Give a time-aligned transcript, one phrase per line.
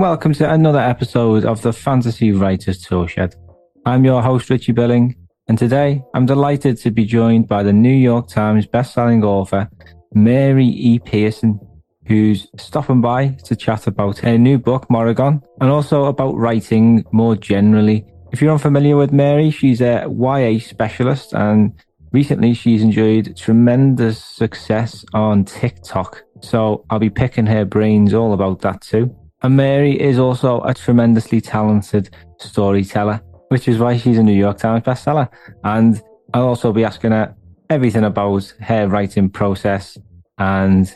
[0.00, 3.36] welcome to another episode of the Fantasy Writers Toolshed.
[3.84, 5.14] I'm your host, Richie Billing,
[5.46, 9.68] and today I'm delighted to be joined by the New York Times bestselling author,
[10.14, 10.98] Mary E.
[11.00, 11.60] Pearson,
[12.06, 17.36] who's stopping by to chat about her new book, Morrighan, and also about writing more
[17.36, 18.06] generally.
[18.32, 21.74] If you're unfamiliar with Mary, she's a YA specialist and
[22.10, 26.22] recently she's enjoyed tremendous success on TikTok.
[26.40, 29.14] So I'll be picking her brains all about that too.
[29.42, 34.58] And Mary is also a tremendously talented storyteller, which is why she's a New York
[34.58, 35.28] Times bestseller.
[35.64, 36.00] And
[36.34, 37.34] I'll also be asking her
[37.70, 39.96] everything about her writing process
[40.38, 40.94] and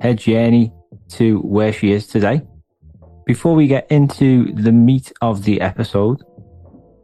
[0.00, 0.72] her journey
[1.10, 2.42] to where she is today.
[3.26, 6.22] Before we get into the meat of the episode,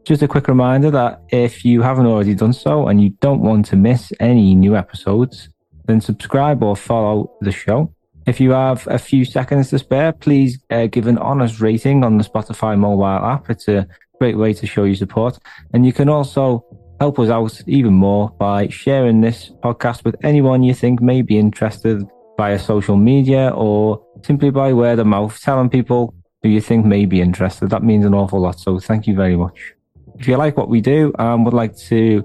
[0.04, 3.66] just a quick reminder that if you haven't already done so and you don't want
[3.66, 5.50] to miss any new episodes,
[5.86, 7.94] then subscribe or follow the show.
[8.30, 12.16] If you have a few seconds to spare, please uh, give an honest rating on
[12.16, 13.50] the Spotify mobile app.
[13.50, 13.88] It's a
[14.20, 15.36] great way to show your support.
[15.74, 16.64] And you can also
[17.00, 21.38] help us out even more by sharing this podcast with anyone you think may be
[21.40, 22.04] interested
[22.36, 27.06] via social media or simply by word of mouth, telling people who you think may
[27.06, 27.68] be interested.
[27.70, 28.60] That means an awful lot.
[28.60, 29.72] So thank you very much.
[30.20, 32.24] If you like what we do and would like to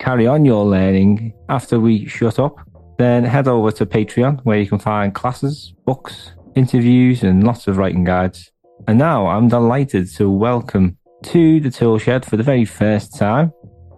[0.00, 2.56] carry on your learning after we shut up,
[2.98, 7.76] then head over to Patreon where you can find classes, books, interviews, and lots of
[7.76, 8.50] writing guides.
[8.88, 13.52] And now I'm delighted to welcome to the tool shed for the very first time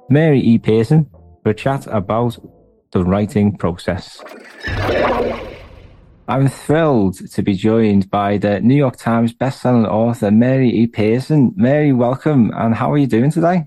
[0.09, 0.59] Mary E.
[0.59, 1.09] Pearson
[1.43, 2.39] for a chat about
[2.93, 4.23] the writing process.
[6.27, 10.87] I'm thrilled to be joined by the New York Times bestselling author Mary E.
[10.87, 11.53] Pearson.
[11.57, 12.51] Mary, welcome.
[12.55, 13.65] And how are you doing today?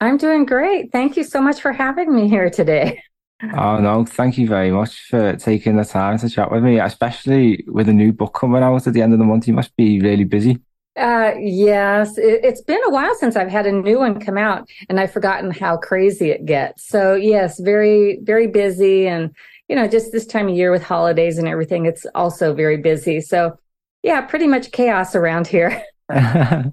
[0.00, 0.92] I'm doing great.
[0.92, 3.02] Thank you so much for having me here today.
[3.40, 7.64] Oh no, thank you very much for taking the time to chat with me, especially
[7.68, 9.46] with a new book coming out at the end of the month.
[9.46, 10.58] You must be really busy.
[10.96, 14.68] Uh, yes, it, has been a while since I've had a new one come out,
[14.88, 16.88] and I've forgotten how crazy it gets.
[16.88, 19.32] So yes, very very busy, and
[19.68, 23.20] you know, just this time of year with holidays and everything, it's also very busy.
[23.20, 23.56] So
[24.02, 25.80] yeah, pretty much chaos around here.
[26.08, 26.72] I've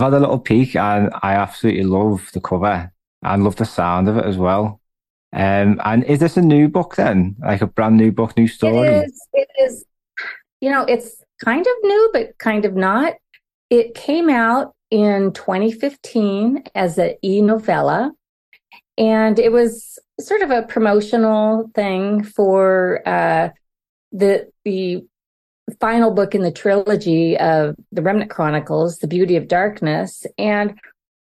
[0.00, 2.90] had a little peek, and I absolutely love the cover
[3.22, 4.80] and love the sound of it as well.
[5.36, 8.88] Um, and is this a new book then, like a brand new book, new story?
[8.88, 9.28] It is.
[9.34, 9.84] It is.
[10.62, 13.14] You know, it's kind of new, but kind of not.
[13.68, 18.12] It came out in 2015 as an e-novella,
[18.96, 23.50] and it was sort of a promotional thing for uh,
[24.12, 25.04] the the
[25.80, 30.78] final book in the trilogy of the Remnant Chronicles, The Beauty of Darkness, and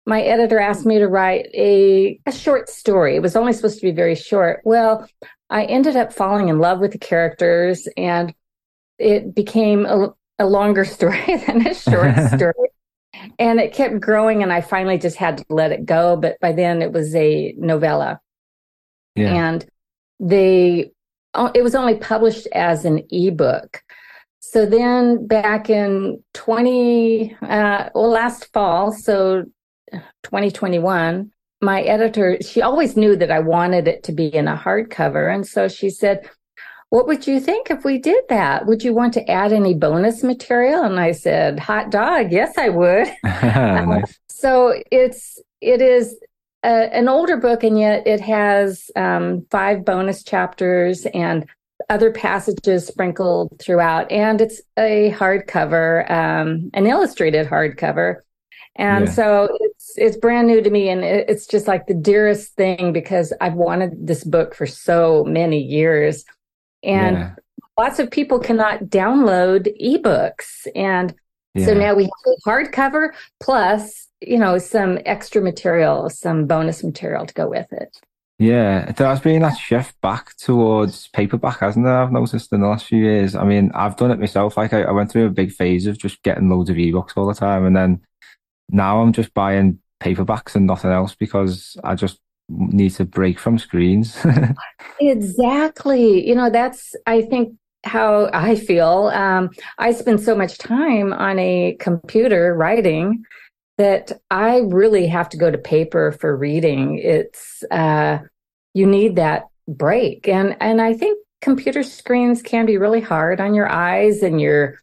[0.05, 3.15] my editor asked me to write a, a short story.
[3.15, 4.61] It was only supposed to be very short.
[4.65, 5.07] Well,
[5.49, 8.33] I ended up falling in love with the characters and
[8.99, 12.69] it became a, a longer story than a short story.
[13.39, 16.17] and it kept growing and I finally just had to let it go.
[16.17, 18.19] But by then it was a novella.
[19.15, 19.33] Yeah.
[19.33, 19.65] And
[20.19, 20.91] they,
[21.55, 23.81] it was only published as an ebook.
[24.41, 29.45] So then back in 20, uh, well, last fall, so
[30.23, 31.31] 2021,
[31.61, 35.33] my editor, she always knew that I wanted it to be in a hardcover.
[35.33, 36.29] And so she said,
[36.89, 38.65] What would you think if we did that?
[38.65, 40.83] Would you want to add any bonus material?
[40.83, 42.31] And I said, Hot dog.
[42.31, 43.07] Yes, I would.
[43.23, 44.19] nice.
[44.27, 46.17] so it's, it is
[46.63, 51.45] a, an older book, and yet it has um, five bonus chapters and
[51.89, 54.11] other passages sprinkled throughout.
[54.11, 58.17] And it's a hardcover, um, an illustrated hardcover.
[58.75, 59.11] And yeah.
[59.11, 59.57] so
[59.93, 63.53] it's it's brand new to me and it's just like the dearest thing because I've
[63.53, 66.25] wanted this book for so many years.
[66.83, 67.35] And yeah.
[67.77, 71.13] lots of people cannot download ebooks and
[71.53, 71.65] yeah.
[71.65, 73.09] so now we have hardcover
[73.41, 77.97] plus, you know, some extra material, some bonus material to go with it.
[78.39, 82.01] Yeah, there has been that shift back towards paperback, hasn't there?
[82.01, 83.35] I've noticed in the last few years.
[83.35, 84.57] I mean, I've done it myself.
[84.57, 87.27] Like, I, I went through a big phase of just getting loads of ebooks all
[87.27, 88.01] the time, and then
[88.69, 92.19] now I'm just buying paperbacks and nothing else because I just
[92.49, 94.17] need to break from screens.
[94.99, 96.27] exactly.
[96.27, 97.55] You know, that's, I think,
[97.85, 99.11] how I feel.
[99.13, 103.23] Um, I spend so much time on a computer writing
[103.77, 106.99] that I really have to go to paper for reading.
[106.99, 108.19] It's, uh,
[108.73, 110.27] you need that break.
[110.27, 114.79] And, and I think computer screens can be really hard on your eyes and your,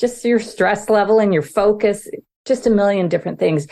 [0.00, 2.08] just your stress level and your focus
[2.44, 3.66] just a million different things.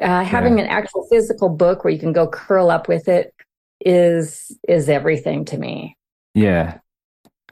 [0.00, 0.64] Uh, having yeah.
[0.64, 3.34] an actual physical book where you can go curl up with it
[3.80, 5.96] is is everything to me.
[6.34, 6.78] Yeah,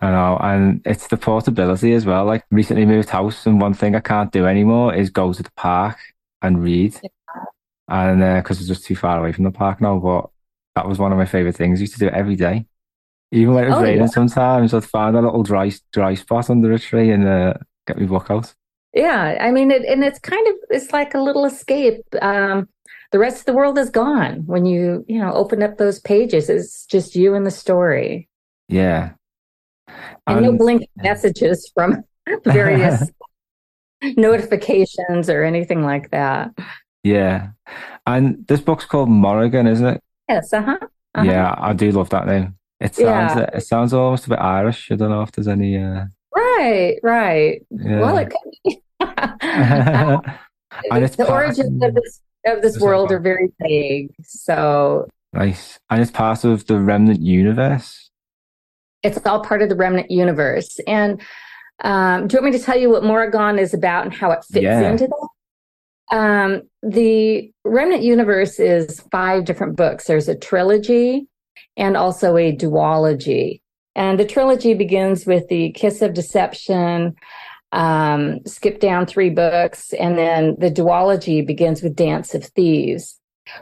[0.01, 2.25] I know, and it's the portability as well.
[2.25, 5.53] Like recently moved house, and one thing I can't do anymore is go to the
[5.57, 5.99] park
[6.43, 7.43] and read, yeah.
[7.89, 9.99] and because uh, it's just too far away from the park now.
[9.99, 10.31] But
[10.75, 11.81] that was one of my favorite things.
[11.81, 12.67] I used to do it every day,
[13.33, 14.01] even when it was oh, raining.
[14.03, 14.07] Yeah.
[14.07, 17.55] Sometimes I'd find a little dry dry spot under a tree and uh,
[17.87, 18.55] get my book out.
[18.97, 22.03] Yeah, I mean, it, and it's kind of it's like a little escape.
[22.21, 22.69] Um,
[23.13, 26.49] the rest of the world is gone when you you know open up those pages.
[26.49, 28.29] It's just you and the story.
[28.69, 29.11] Yeah,
[30.27, 32.03] and um, no blinking messages from
[32.45, 33.11] various
[34.17, 36.51] notifications or anything like that.
[37.03, 37.51] Yeah.
[38.07, 40.03] And this book's called Morrighan, isn't it?
[40.29, 40.79] Yes, uh-huh.
[41.15, 41.25] uh-huh.
[41.25, 42.57] Yeah, I do love that name.
[42.81, 43.51] It sounds yeah.
[43.55, 44.91] it sounds almost a bit Irish.
[44.91, 46.05] I don't know if there's any uh...
[46.35, 47.63] Right, right.
[47.71, 48.01] Yeah.
[48.01, 48.83] Well it could be.
[49.01, 50.39] the
[51.29, 54.11] origins of this of this world are very vague.
[54.23, 55.79] So nice.
[55.91, 58.11] And it's part of the remnant universe.
[59.03, 60.79] It's all part of the remnant universe.
[60.87, 61.21] And
[61.85, 64.45] um, do you want me to tell you what Morrighan is about and how it
[64.45, 64.91] fits yeah.
[64.91, 65.29] into that?
[66.13, 70.07] Um, the Remnant Universe is five different books.
[70.07, 71.27] There's a trilogy
[71.77, 73.61] and also a duology.
[73.95, 77.17] And the trilogy begins with the Kiss of Deception,
[77.73, 83.19] um, skip down three books, and then the duology begins with Dance of Thieves.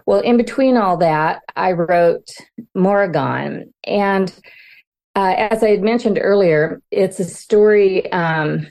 [0.07, 2.29] Well, in between all that, I wrote
[2.77, 3.73] Morrighan.
[3.87, 4.33] And
[5.15, 8.67] uh, as I had mentioned earlier, it's a story um,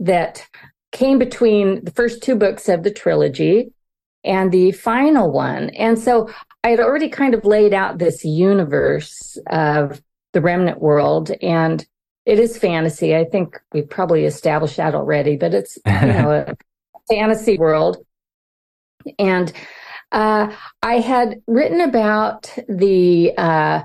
[0.00, 0.46] that
[0.92, 3.72] came between the first two books of the trilogy
[4.24, 5.70] and the final one.
[5.70, 6.30] And so
[6.64, 11.86] I had already kind of laid out this universe of the remnant world and
[12.28, 13.16] it is fantasy.
[13.16, 16.56] I think we probably established that already, but it's you know a
[17.08, 17.96] fantasy world.
[19.18, 19.50] And
[20.12, 23.82] uh, I had written about the uh,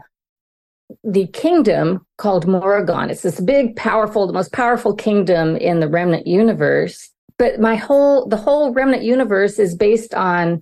[1.06, 3.10] the kingdom called Morrighan.
[3.10, 7.10] It's this big, powerful, the most powerful kingdom in the remnant universe.
[7.38, 10.62] But my whole, the whole remnant universe is based on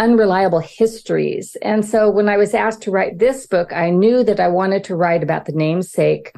[0.00, 1.56] unreliable histories.
[1.62, 4.82] And so when I was asked to write this book, I knew that I wanted
[4.84, 6.32] to write about the namesake,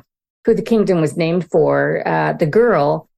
[0.47, 3.11] who the kingdom was named for, uh, the girl.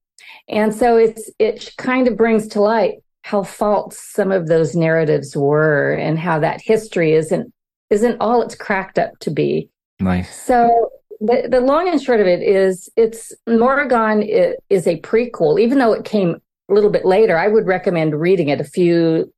[0.49, 5.37] And so it's, it kind of brings to light how false some of those narratives
[5.37, 7.53] were and how that history isn't,
[7.91, 9.69] isn't all it's cracked up to be.
[9.99, 10.43] Nice.
[10.43, 10.89] So
[11.19, 15.93] the, the long and short of it is it's Morrighan is a prequel, even though
[15.93, 16.35] it came
[16.69, 17.37] a little bit later.
[17.37, 19.31] I would recommend reading it a few,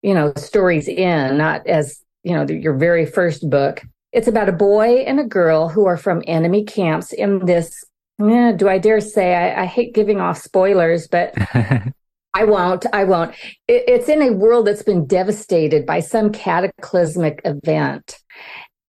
[0.00, 3.82] you know, stories in, not as, you know, the, your very first book.
[4.14, 7.84] It's about a boy and a girl who are from enemy camps in this.
[8.20, 9.34] Eh, do I dare say?
[9.34, 11.34] I, I hate giving off spoilers, but
[12.34, 12.86] I won't.
[12.92, 13.34] I won't.
[13.68, 18.18] It, it's in a world that's been devastated by some cataclysmic event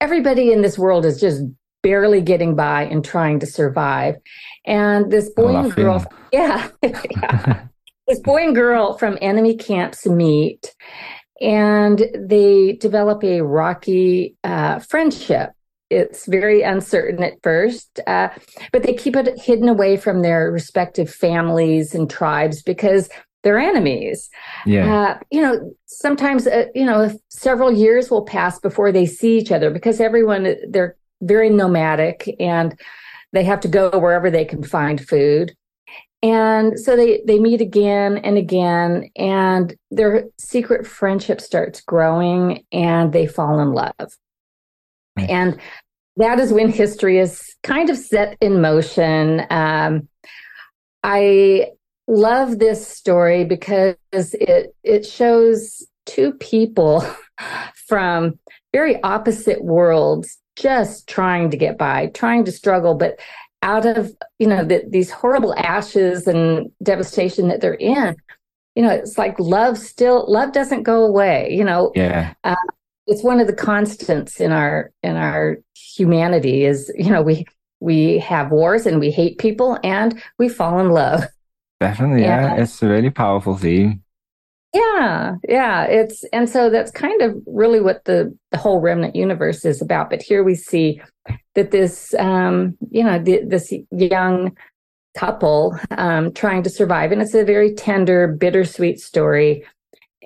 [0.00, 1.42] everybody in this world is just
[1.82, 4.16] barely getting by and trying to survive.
[4.66, 7.66] And this boy and girl, yeah, yeah.
[8.08, 10.74] this boy and girl from enemy camps meet
[11.40, 15.50] and they develop a rocky uh, friendship.
[15.88, 18.28] It's very uncertain at first, uh,
[18.72, 23.08] but they keep it hidden away from their respective families and tribes because
[23.42, 24.28] they're enemies.
[24.66, 24.94] Yeah.
[24.94, 29.50] Uh, you know, sometimes, uh, you know, several years will pass before they see each
[29.50, 32.78] other because everyone, they're very nomadic and
[33.32, 35.54] they have to go wherever they can find food.
[36.22, 43.12] And so they, they meet again and again, and their secret friendship starts growing and
[43.12, 43.94] they fall in love.
[45.16, 45.58] And
[46.16, 49.46] that is when history is kind of set in motion.
[49.50, 50.08] Um,
[51.02, 51.68] I
[52.06, 57.04] love this story because it it shows two people
[57.86, 58.38] from
[58.72, 63.18] very opposite worlds just trying to get by, trying to struggle, but
[63.62, 68.16] out of you know the, these horrible ashes and devastation that they're in,
[68.74, 71.48] you know, it's like love still love doesn't go away.
[71.52, 72.34] You know, yeah.
[72.44, 72.54] Uh,
[73.06, 77.44] it's one of the constants in our in our humanity is you know we
[77.80, 81.24] we have wars and we hate people and we fall in love
[81.80, 82.54] Definitely, yeah.
[82.54, 82.62] yeah.
[82.62, 84.04] It's a really powerful theme.
[84.72, 85.84] Yeah, yeah.
[85.84, 90.10] It's and so that's kind of really what the the whole remnant universe is about.
[90.10, 91.00] But here we see
[91.54, 94.56] that this, um, you know, the, this young
[95.16, 99.64] couple um, trying to survive, and it's a very tender, bittersweet story.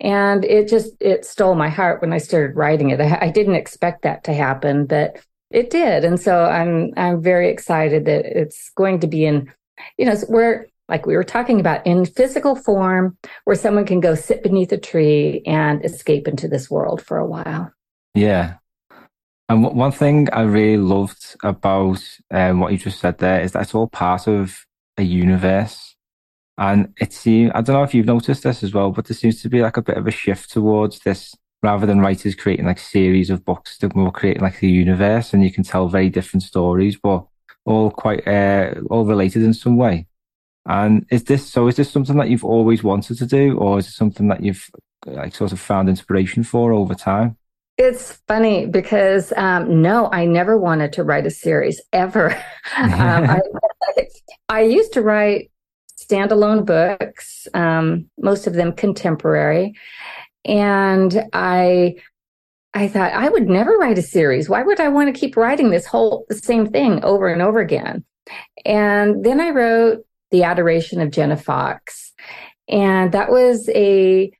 [0.00, 3.00] And it just it stole my heart when I started writing it.
[3.00, 5.18] I, I didn't expect that to happen, but
[5.50, 9.52] it did, and so I'm I'm very excited that it's going to be in,
[9.96, 14.14] you know, where like we were talking about, in physical form where someone can go
[14.14, 17.72] sit beneath a tree and escape into this world for a while.
[18.14, 18.54] Yeah.
[19.48, 23.62] And one thing I really loved about um, what you just said there is that
[23.62, 24.64] it's all part of
[24.96, 25.96] a universe.
[26.56, 29.42] And it seems, I don't know if you've noticed this as well, but there seems
[29.42, 32.78] to be like a bit of a shift towards this rather than writers creating like
[32.78, 36.42] series of books, they're more creating like the universe and you can tell very different
[36.42, 37.26] stories, but
[37.64, 40.06] all quite, uh, all related in some way.
[40.66, 43.88] And is this, so is this something that you've always wanted to do or is
[43.88, 44.70] it something that you've
[45.06, 47.36] like sort of found inspiration for over time?
[47.76, 52.32] It's funny because um, no, I never wanted to write a series ever.
[52.76, 52.92] um,
[53.28, 53.40] I,
[54.48, 55.50] I, used to write
[56.00, 59.74] standalone books, um, most of them contemporary,
[60.44, 61.96] and I
[62.74, 64.48] I thought I would never write a series.
[64.48, 68.04] Why would I want to keep writing this whole same thing over and over again?
[68.64, 72.12] And then I wrote The Adoration of Jenna Fox,
[72.68, 74.32] and that was a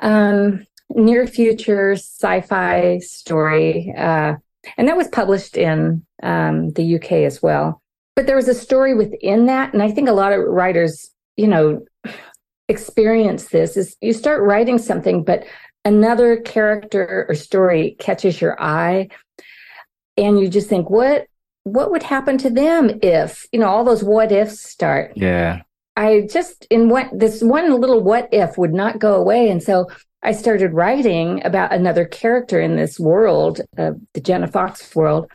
[0.00, 4.34] um, near future sci-fi story, uh,
[4.76, 7.82] and that was published in um, the UK as well.
[8.14, 11.48] But there was a story within that, and I think a lot of writers, you
[11.48, 11.84] know,
[12.68, 13.76] experience this.
[13.76, 15.44] Is you start writing something, but
[15.84, 19.08] another character or story catches your eye,
[20.16, 21.26] and you just think, what
[21.66, 25.12] what would happen to them if you know all those what ifs start?
[25.16, 25.62] Yeah.
[25.96, 29.88] I just in what this one little what if would not go away, and so
[30.22, 35.30] I started writing about another character in this world, uh, the Jenna Fox world.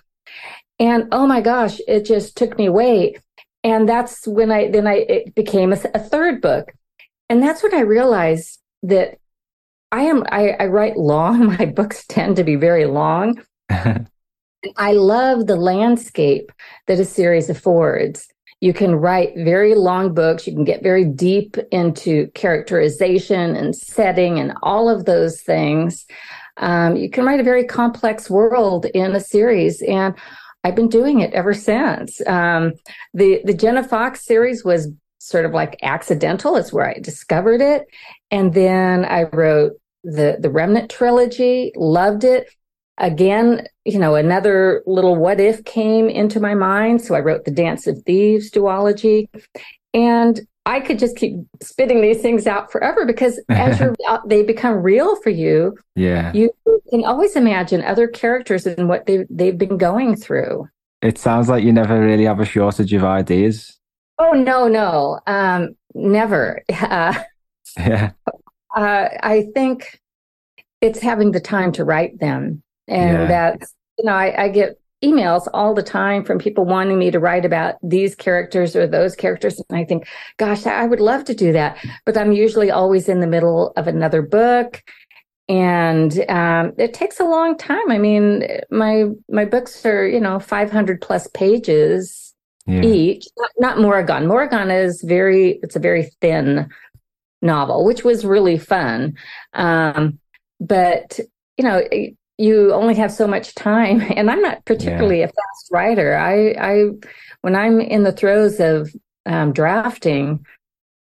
[0.80, 3.16] And oh my gosh, it just took me away.
[3.64, 6.74] And that's when I, then I, it became a, a third book.
[7.30, 9.18] And that's when I realized that
[9.92, 11.46] I am, I, I write long.
[11.58, 13.42] My books tend to be very long.
[14.78, 16.52] I love the landscape
[16.88, 18.28] that a series affords.
[18.60, 20.46] You can write very long books.
[20.46, 26.06] You can get very deep into characterization and setting and all of those things.
[26.58, 29.82] Um, you can write a very complex world in a series.
[29.82, 30.14] And
[30.64, 32.22] I've been doing it ever since.
[32.28, 32.74] Um,
[33.16, 36.56] the, the Jenna Fox series was sort of like accidental.
[36.56, 37.88] It's where I discovered it.
[38.30, 42.48] And then I wrote the, the Remnant trilogy, loved it
[43.02, 47.02] again, you know, another little what if came into my mind.
[47.02, 49.28] So I wrote the Dance of Thieves duology.
[49.94, 53.96] And I could just keep spitting these things out forever because as you're
[54.28, 55.76] they become real for you.
[55.96, 56.32] Yeah.
[56.34, 56.52] You
[56.90, 60.70] can always imagine other characters and what they they've been going through.
[61.02, 63.80] It sounds like you never really have a shortage of ideas.
[64.20, 65.20] Oh no, no.
[65.28, 66.64] Um never.
[66.72, 67.16] Uh,
[67.78, 68.12] yeah.
[68.76, 70.02] Uh, I think
[70.82, 73.28] it's having the time to write them and yeah.
[73.28, 77.20] that's, you know, I, I get emails all the time from people wanting me to
[77.20, 79.62] write about these characters or those characters.
[79.70, 80.08] And I think,
[80.38, 81.84] gosh, I would love to do that.
[82.06, 84.84] But I'm usually always in the middle of another book.
[85.50, 87.90] And um, it takes a long time.
[87.90, 92.34] I mean, my my books are, you know, 500 plus pages
[92.68, 92.82] yeah.
[92.82, 93.26] each.
[93.38, 94.28] Not, not Morrighan.
[94.28, 96.70] Morrighan is very, it's a very thin
[97.42, 99.16] novel, which was really fun.
[99.54, 100.20] Um,
[100.60, 101.20] but,
[101.58, 101.82] you know,
[102.38, 105.26] you only have so much time and i'm not particularly yeah.
[105.26, 106.18] a fast writer.
[106.18, 106.86] I i
[107.42, 108.94] when i'm in the throes of
[109.26, 110.46] um, drafting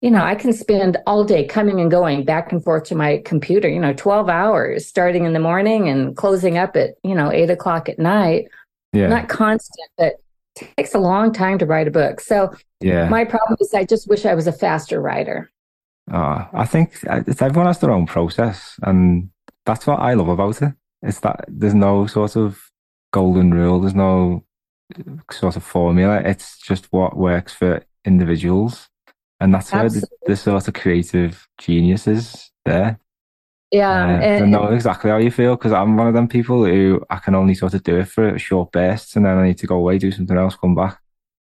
[0.02, 3.22] you know i can spend all day coming and going back and forth to my
[3.26, 7.32] computer you know 12 hours starting in the morning and closing up at you know
[7.32, 8.48] 8 o'clock at night.
[8.94, 9.08] Yeah.
[9.08, 10.14] not constant but
[10.56, 12.20] it takes a long time to write a book.
[12.20, 13.10] So yeah.
[13.10, 15.52] my problem is i just wish i was a faster writer.
[16.10, 19.30] Uh, i think uh, everyone has their own process and
[19.66, 22.60] that's what i love about it it's that there's no sort of
[23.12, 23.82] golden rule.
[23.82, 24.44] There's no
[25.32, 26.22] sort of formula.
[26.24, 28.90] It's just what works for individuals,
[29.40, 30.00] and that's Absolutely.
[30.00, 33.00] where the, the, sort of creative genius is there.
[33.72, 36.64] Yeah, uh, and, I know exactly how you feel because I'm one of them people
[36.64, 39.58] who I can only sort of do it for short bursts, and then I need
[39.60, 41.00] to go away, do something else, come back.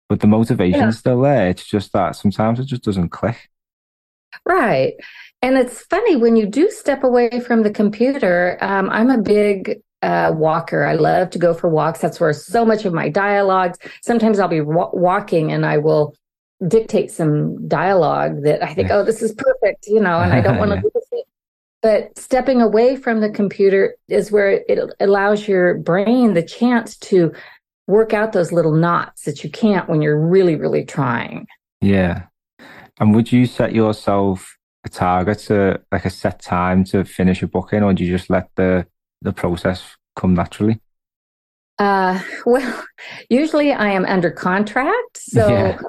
[0.10, 1.00] But the motivation's yeah.
[1.00, 1.48] still there.
[1.50, 3.50] It's just that sometimes it just doesn't click.
[4.46, 4.94] Right.
[5.42, 8.58] And it's funny when you do step away from the computer.
[8.62, 10.84] Um, I'm a big uh, walker.
[10.84, 12.00] I love to go for walks.
[12.00, 13.78] That's where so much of my dialogues.
[14.04, 16.16] Sometimes I'll be wa- walking and I will
[16.68, 20.58] dictate some dialogue that I think, oh, this is perfect, you know, and I don't
[20.60, 21.26] want to lose it.
[21.82, 27.34] But stepping away from the computer is where it allows your brain the chance to
[27.88, 31.48] work out those little knots that you can't when you're really, really trying.
[31.82, 32.24] Yeah.
[33.02, 37.48] And would you set yourself a target to like a set time to finish a
[37.48, 38.86] book in, or do you just let the
[39.24, 40.80] the process come naturally?
[41.80, 42.84] Uh, well,
[43.28, 45.82] usually I am under contract, so yeah.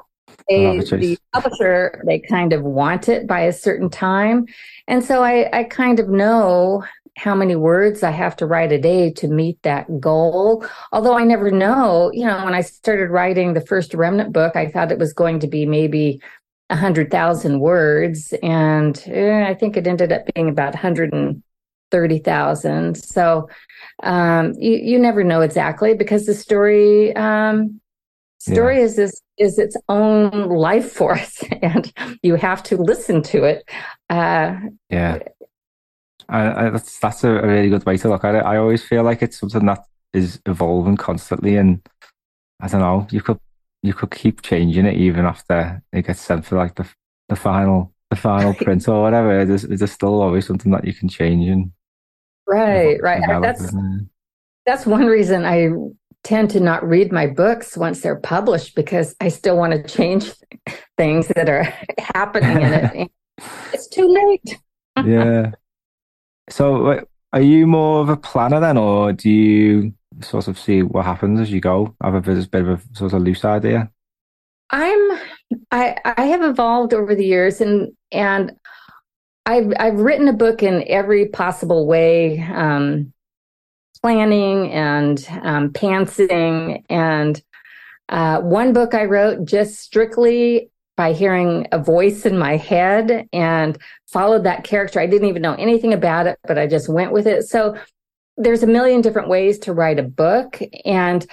[0.49, 4.47] they, the publisher they kind of want it by a certain time,
[4.87, 6.83] and so I I kind of know
[7.15, 10.65] how many words I have to write a day to meet that goal.
[10.91, 14.67] Although I never know, you know, when I started writing the first remnant book, I
[14.67, 16.19] thought it was going to be maybe
[16.69, 18.33] a hundred thousand words.
[18.43, 22.97] And eh, I think it ended up being about 130,000.
[22.97, 23.49] So,
[24.01, 27.79] um, you, you never know exactly because the story, um,
[28.39, 28.83] story yeah.
[28.83, 31.91] is this is its own life force and
[32.21, 33.69] you have to listen to it
[34.09, 34.55] uh,
[34.89, 35.19] yeah
[36.29, 39.03] I, I, that's that's a, really good way to look at it i always feel
[39.03, 41.81] like it's something that is evolving constantly and
[42.61, 43.39] i don't know you could
[43.83, 46.87] you could keep changing it even after it gets sent for like the
[47.29, 51.07] the final the final print or whatever there's, there's still always something that you can
[51.07, 51.71] change and
[52.47, 53.73] right right that's
[54.65, 55.69] that's one reason i
[56.23, 60.31] tend to not read my books once they're published because I still want to change
[60.97, 61.63] things that are
[62.15, 63.11] happening in it.
[63.73, 64.59] it's too late.
[65.05, 65.51] yeah.
[66.49, 71.05] So, are you more of a planner then, or do you sort of see what
[71.05, 71.95] happens as you go?
[72.01, 73.91] I have a bit of a sort of loose idea.
[74.69, 75.19] I'm.
[75.71, 78.53] I I have evolved over the years, and and
[79.45, 82.39] I've I've written a book in every possible way.
[82.39, 83.13] Um,
[84.03, 86.83] planning and um, pantsing.
[86.89, 87.41] And
[88.09, 93.77] uh, one book I wrote just strictly by hearing a voice in my head and
[94.07, 94.99] followed that character.
[94.99, 97.43] I didn't even know anything about it, but I just went with it.
[97.43, 97.75] So
[98.37, 100.59] there's a million different ways to write a book.
[100.85, 101.25] And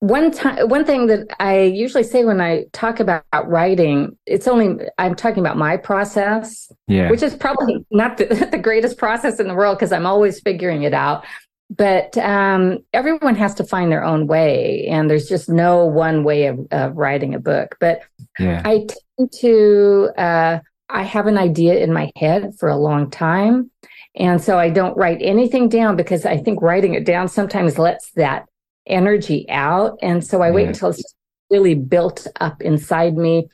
[0.00, 4.86] one time, one thing that I usually say when I talk about writing, it's only
[4.98, 7.10] I'm talking about my process, yeah.
[7.10, 10.82] which is probably not the, the greatest process in the world because I'm always figuring
[10.82, 11.24] it out
[11.70, 16.46] but um, everyone has to find their own way and there's just no one way
[16.46, 18.02] of, of writing a book but
[18.38, 18.62] yeah.
[18.64, 18.86] i
[19.18, 20.58] tend to uh,
[20.88, 23.70] i have an idea in my head for a long time
[24.16, 28.10] and so i don't write anything down because i think writing it down sometimes lets
[28.12, 28.46] that
[28.86, 30.54] energy out and so i yeah.
[30.54, 31.14] wait until it's
[31.50, 33.48] really built up inside me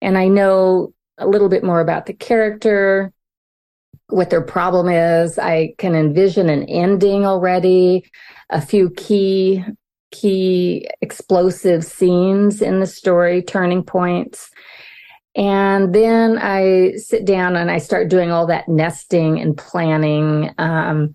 [0.00, 3.12] and i know a little bit more about the character
[4.12, 5.38] what their problem is.
[5.38, 8.04] I can envision an ending already,
[8.50, 9.64] a few key
[10.10, 14.50] key explosive scenes in the story, turning points.
[15.34, 21.14] And then I sit down and I start doing all that nesting and planning, um,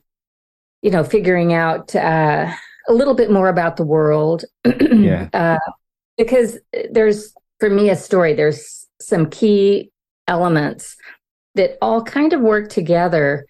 [0.81, 2.51] you know, figuring out uh,
[2.87, 4.43] a little bit more about the world.
[4.65, 5.29] yeah.
[5.33, 5.59] Uh,
[6.17, 6.57] because
[6.91, 9.91] there's, for me, a story, there's some key
[10.27, 10.97] elements
[11.55, 13.45] that all kind of work together.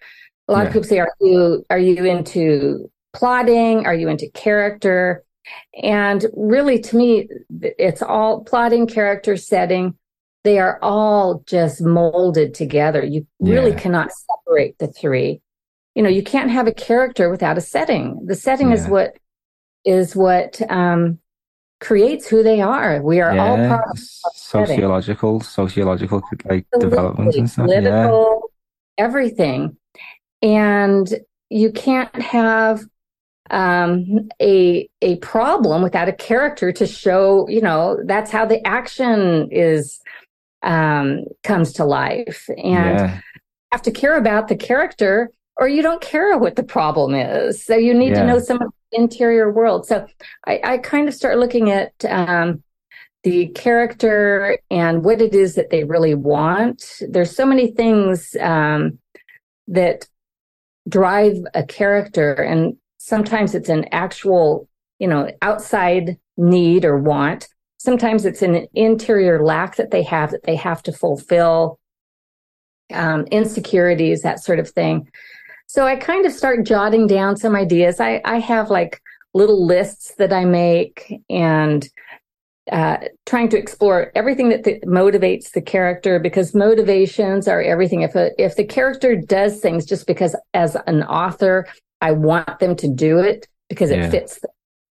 [0.48, 0.66] A lot yeah.
[0.66, 3.86] of people say, "Are you are you into plotting?
[3.86, 5.24] Are you into character?"
[5.82, 7.28] And really, to me,
[7.60, 9.94] it's all plotting, character, setting.
[10.44, 13.04] They are all just molded together.
[13.04, 13.78] You really yeah.
[13.78, 15.40] cannot separate the three.
[15.94, 18.24] You know, you can't have a character without a setting.
[18.26, 18.74] The setting yeah.
[18.74, 19.18] is what
[19.84, 21.18] is what um,
[21.80, 23.02] creates who they are.
[23.02, 26.90] We are yeah, all part of sociological, sociological like Absolutely.
[26.90, 27.66] developments and stuff.
[27.66, 28.50] Political,
[28.96, 29.76] everything.
[30.42, 31.08] And
[31.50, 32.82] you can't have
[33.50, 39.48] um, a a problem without a character to show, you know, that's how the action
[39.50, 40.00] is
[40.62, 42.48] um, comes to life.
[42.50, 43.20] And yeah.
[43.72, 47.64] have to care about the character or you don't care what the problem is.
[47.64, 48.20] So you need yeah.
[48.20, 49.86] to know some of the interior world.
[49.86, 50.06] So
[50.46, 52.62] I, I kind of start looking at um,
[53.24, 57.02] the character and what it is that they really want.
[57.08, 58.98] There's so many things um,
[59.66, 60.06] that
[60.88, 64.68] drive a character, and sometimes it's an actual,
[64.98, 67.48] you know, outside need or want.
[67.78, 71.78] Sometimes it's an interior lack that they have that they have to fulfill,
[72.92, 75.08] um, insecurities, that sort of thing.
[75.66, 78.00] So I kind of start jotting down some ideas.
[78.00, 79.00] I, I have like
[79.34, 81.88] little lists that I make and
[82.72, 88.02] uh, trying to explore everything that motivates the character because motivations are everything.
[88.02, 91.66] If a, if the character does things just because as an author
[92.00, 94.40] I want them to do it because it fits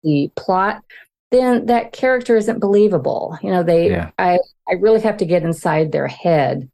[0.04, 0.84] the, plot,
[1.32, 3.38] then that character isn't believable.
[3.42, 4.12] You know, they yeah.
[4.18, 4.39] I
[4.70, 6.70] I really have to get inside their head.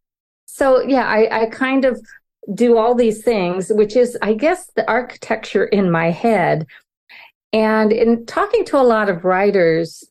[0.45, 1.99] So yeah, I, I kind of
[2.53, 6.67] do all these things, which is, I guess, the architecture in my head.
[7.51, 10.03] And in talking to a lot of writers,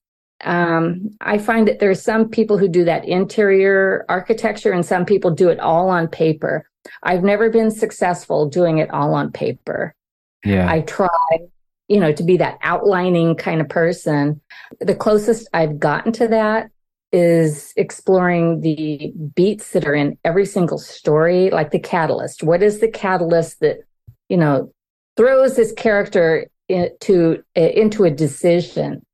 [0.43, 5.05] um, I find that there are some people who do that interior architecture and some
[5.05, 6.69] people do it all on paper.
[7.03, 9.95] I've never been successful doing it all on paper.
[10.45, 10.71] Yeah.
[10.71, 11.09] I try,
[11.89, 14.41] you know, to be that outlining kind of person.
[14.81, 16.71] The closest I've gotten to that
[17.13, 22.43] is exploring the beats that are in every single story, like the catalyst.
[22.43, 23.85] What is the catalyst that
[24.29, 24.73] you know,
[25.17, 29.05] throws this character into into a decision.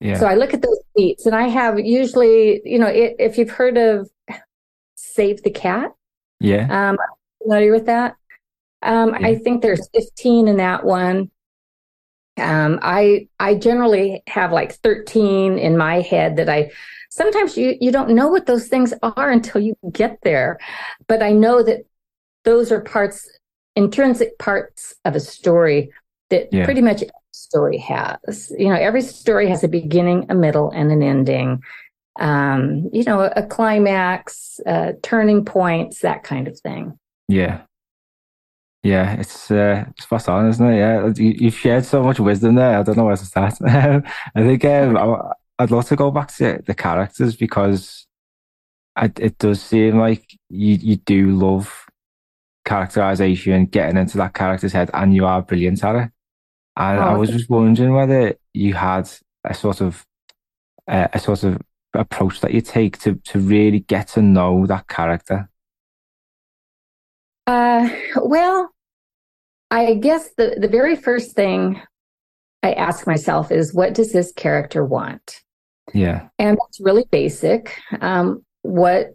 [0.00, 0.18] Yeah.
[0.18, 3.76] So I look at those beats, and I have usually, you know, if you've heard
[3.76, 4.08] of
[4.96, 5.92] Save the Cat,
[6.40, 6.96] yeah, um,
[7.42, 8.16] familiar with that?
[8.82, 9.28] Um, yeah.
[9.28, 11.30] I think there's 15 in that one.
[12.38, 16.70] Um, I I generally have like 13 in my head that I
[17.10, 20.58] sometimes you you don't know what those things are until you get there,
[21.08, 21.84] but I know that
[22.44, 23.28] those are parts
[23.76, 25.90] intrinsic parts of a story
[26.30, 26.64] that yeah.
[26.64, 28.52] pretty much every story has.
[28.58, 31.62] You know, every story has a beginning, a middle, and an ending.
[32.18, 36.98] Um, you know, a, a climax, uh, turning points, that kind of thing.
[37.28, 37.62] Yeah.
[38.82, 40.76] Yeah, it's uh, spot on, isn't it?
[40.76, 42.80] Yeah, you, have shared so much wisdom there.
[42.80, 43.54] I don't know where to start.
[43.64, 44.02] I
[44.34, 48.06] think um, I, would love to go back to the characters because
[49.00, 51.86] it, it does seem like you you do love
[52.64, 56.10] characterization, getting into that character's head, and you are brilliant at it.
[56.76, 59.08] And oh, I was just wondering whether you had
[59.44, 60.04] a sort of
[60.88, 61.60] uh, a sort of
[61.94, 65.48] approach that you take to to really get to know that character.
[67.46, 68.70] Uh, well,
[69.70, 71.80] I guess the the very first thing
[72.62, 75.40] I ask myself is, what does this character want?
[75.92, 77.76] Yeah, and it's really basic.
[78.00, 79.14] Um, what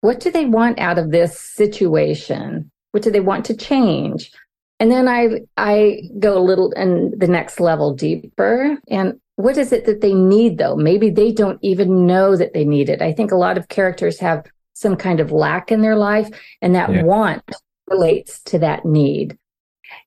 [0.00, 2.70] what do they want out of this situation?
[2.92, 4.30] What do they want to change?
[4.78, 8.78] And then I I go a little and the next level deeper.
[8.88, 10.76] And what is it that they need though?
[10.76, 13.02] Maybe they don't even know that they need it.
[13.02, 16.28] I think a lot of characters have some kind of lack in their life,
[16.60, 17.02] and that yeah.
[17.02, 17.42] want
[17.88, 19.38] relates to that need.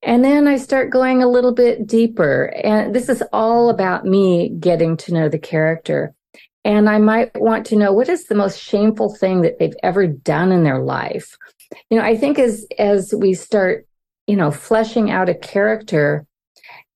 [0.04, 2.54] And then I start going a little bit deeper.
[2.64, 6.14] And this is all about me getting to know the character.
[6.64, 10.06] And I might want to know what is the most shameful thing that they've ever
[10.06, 11.36] done in their life.
[11.90, 13.88] You know, I think as as we start,
[14.28, 16.28] you know, fleshing out a character,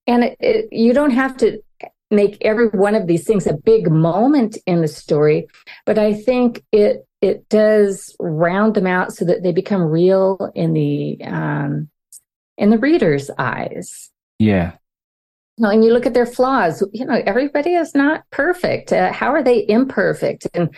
[0.06, 1.60] and it, it, you don't have to
[2.14, 5.46] make every one of these things a big moment in the story,
[5.86, 10.72] but I think it it does round them out so that they become real in
[10.72, 11.88] the um,
[12.58, 14.10] in the reader's eyes.
[14.38, 14.72] Yeah,
[15.58, 18.92] know, and you look at their flaws, you know, everybody is not perfect.
[18.92, 20.46] Uh, how are they imperfect?
[20.54, 20.74] And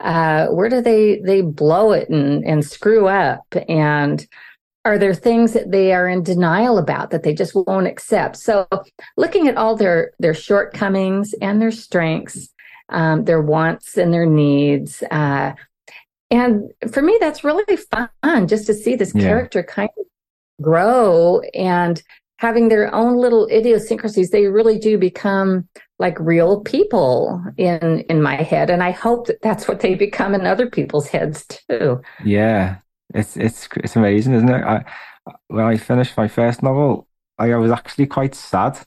[0.00, 3.46] uh, where do they they blow it and, and screw up?
[3.68, 4.26] And
[4.86, 8.36] are there things that they are in denial about that they just won't accept?
[8.36, 8.68] So
[9.16, 12.48] looking at all their their shortcomings and their strengths,
[12.90, 15.02] um, their wants and their needs.
[15.10, 15.52] Uh,
[16.30, 19.22] and for me, that's really fun just to see this yeah.
[19.22, 20.06] character kind of
[20.62, 22.02] grow and
[22.38, 25.68] having their own little idiosyncrasies, they really do become
[25.98, 30.34] like real people in in my head, and I hope that that's what they become
[30.34, 32.00] in other people's heads too.
[32.24, 32.76] Yeah,
[33.16, 34.64] it's it's it's amazing, isn't it?
[34.64, 34.84] I,
[35.48, 38.78] when I finished my first novel, I, I was actually quite sad,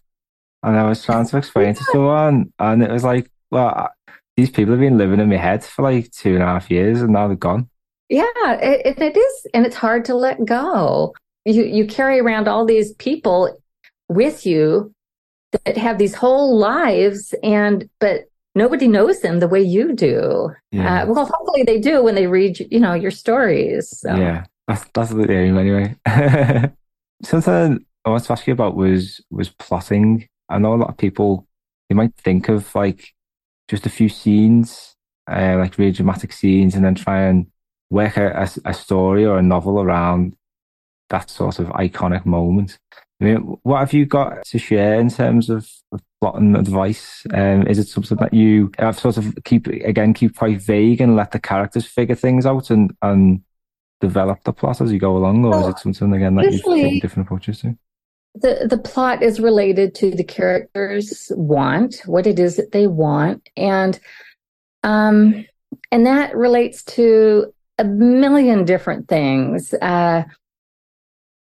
[0.63, 3.89] and I was trying to explain to someone, and it was like, well,
[4.37, 7.01] these people have been living in my head for like two and a half years,
[7.01, 7.69] and now they're gone.
[8.07, 11.13] Yeah, it, it is, and it's hard to let go
[11.45, 13.57] you you carry around all these people
[14.07, 14.93] with you
[15.65, 21.03] that have these whole lives and but nobody knows them the way you do yeah.
[21.03, 24.15] uh, well hopefully they do when they read you know your stories so.
[24.15, 25.95] yeah that's that's the aim anyway
[27.23, 30.97] something i wanted to ask you about was was plotting i know a lot of
[30.97, 31.47] people
[31.89, 33.13] they might think of like
[33.67, 34.95] just a few scenes
[35.29, 37.47] uh, like really dramatic scenes and then try and
[37.89, 40.35] work a, a, a story or a novel around
[41.09, 42.77] that sort of iconic moment.
[43.21, 47.25] I mean, what have you got to share in terms of, of plot and advice?
[47.33, 51.15] Um, is it something that you have sort of keep again keep quite vague and
[51.15, 53.41] let the characters figure things out and and
[54.01, 57.01] develop the plot as you go along, or is it something again that you take
[57.01, 57.77] different approaches to?
[58.35, 63.49] The the plot is related to the characters' want, what it is that they want,
[63.57, 63.99] and
[64.83, 65.45] um,
[65.91, 69.73] and that relates to a million different things.
[69.81, 70.23] Uh,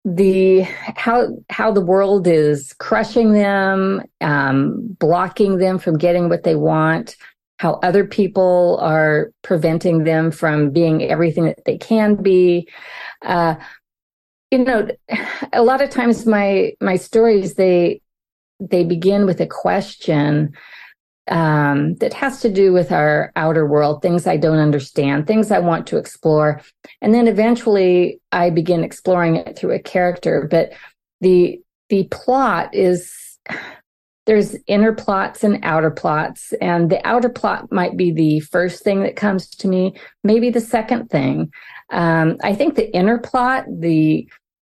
[0.03, 6.55] the how how the world is crushing them, um, blocking them from getting what they
[6.55, 7.15] want,
[7.59, 12.67] how other people are preventing them from being everything that they can be.
[13.21, 13.55] Uh,
[14.49, 14.87] you know,
[15.53, 18.01] a lot of times my my stories they
[18.59, 20.53] they begin with a question
[21.27, 25.60] um, that has to do with our outer world, things I don't understand, things I
[25.60, 26.62] want to explore.
[27.01, 30.47] And then eventually I begin exploring it through a character.
[30.49, 30.73] But
[31.21, 33.38] the the plot is
[34.25, 36.53] there's inner plots and outer plots.
[36.62, 40.62] And the outer plot might be the first thing that comes to me, maybe the
[40.62, 41.51] second thing.
[41.91, 44.27] Um, I think the inner plot, the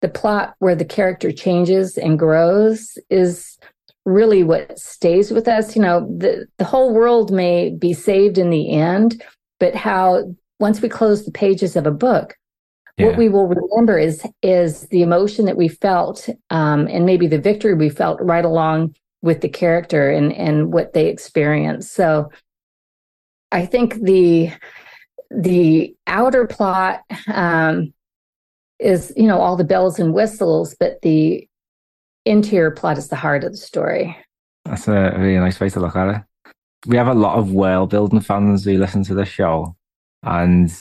[0.01, 3.57] the plot where the character changes and grows is
[4.05, 5.75] really what stays with us.
[5.75, 9.21] You know, the, the whole world may be saved in the end,
[9.59, 12.35] but how once we close the pages of a book,
[12.97, 13.07] yeah.
[13.07, 17.39] what we will remember is is the emotion that we felt um, and maybe the
[17.39, 21.93] victory we felt right along with the character and and what they experienced.
[21.93, 22.31] So
[23.51, 24.51] I think the
[25.31, 27.93] the outer plot um,
[28.79, 31.47] is you know all the bells and whistles, but the
[32.25, 34.17] interior plot is the heart of the story.
[34.65, 36.51] That's a really nice way to look at it.
[36.87, 39.75] We have a lot of world building fans who listen to the show,
[40.23, 40.71] and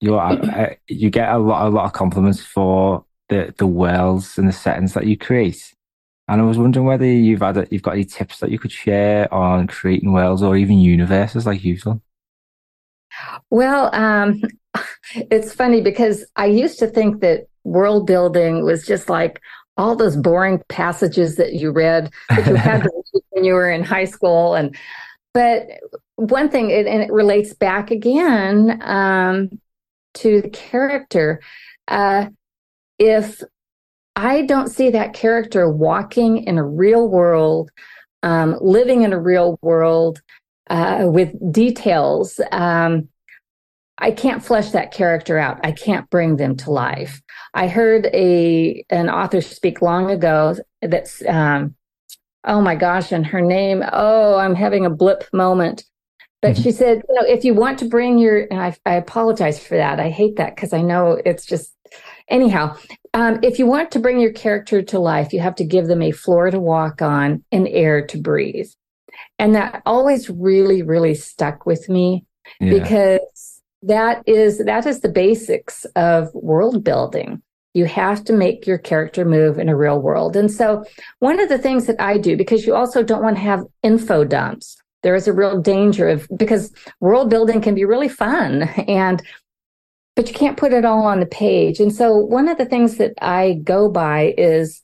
[0.00, 4.48] you uh, you get a lot a lot of compliments for the the worlds and
[4.48, 5.74] the settings that you create.
[6.28, 8.70] And I was wondering whether you've had a, you've got any tips that you could
[8.70, 12.02] share on creating worlds or even universes like you've done.
[13.50, 14.40] Well, um,
[15.14, 19.40] it's funny because I used to think that world building was just like
[19.76, 22.86] all those boring passages that you read that you had
[23.30, 24.76] when you were in high school and
[25.32, 25.66] but
[26.16, 29.48] one thing and it relates back again um,
[30.14, 31.40] to the character
[31.88, 32.26] uh,
[32.98, 33.40] if
[34.16, 37.70] i don't see that character walking in a real world
[38.22, 40.20] um, living in a real world
[40.68, 43.08] uh, with details um,
[44.00, 45.60] I can't flesh that character out.
[45.64, 47.20] I can't bring them to life.
[47.54, 51.74] I heard a an author speak long ago that's um,
[52.44, 55.84] oh my gosh, and her name, oh, I'm having a blip moment.
[56.42, 56.62] But mm-hmm.
[56.62, 59.76] she said, you know, if you want to bring your, and I, I apologize for
[59.76, 60.00] that.
[60.00, 61.74] I hate that because I know it's just,
[62.28, 62.76] anyhow,
[63.12, 66.00] um, if you want to bring your character to life, you have to give them
[66.00, 68.70] a floor to walk on and air to breathe.
[69.38, 72.24] And that always really, really stuck with me
[72.58, 72.70] yeah.
[72.70, 73.49] because
[73.82, 77.42] that is that is the basics of world building.
[77.72, 80.36] You have to make your character move in a real world.
[80.36, 80.84] And so
[81.20, 84.24] one of the things that i do because you also don't want to have info
[84.24, 89.22] dumps there is a real danger of because world building can be really fun and
[90.16, 91.80] but you can't put it all on the page.
[91.80, 94.82] And so one of the things that i go by is